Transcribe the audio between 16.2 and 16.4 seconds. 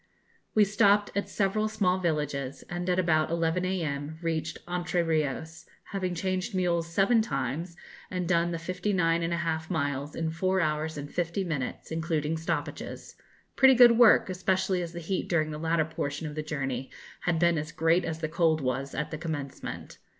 of